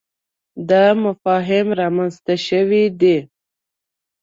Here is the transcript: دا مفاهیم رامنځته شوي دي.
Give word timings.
دا 0.69 0.85
مفاهیم 1.03 1.67
رامنځته 1.79 2.35
شوي 2.47 2.83
دي. 2.99 3.17